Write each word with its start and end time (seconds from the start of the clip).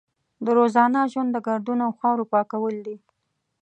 د 0.45 0.45
روزانه 0.57 0.99
ژوند 1.11 1.29
د 1.33 1.37
ګردونو 1.47 1.81
او 1.87 1.93
خاورو 1.99 2.29
پاکول 2.33 2.75
دي. 2.85 2.97